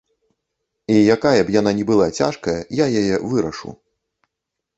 [0.93, 3.69] І якая б яна ні была цяжкая, я яе вырашу.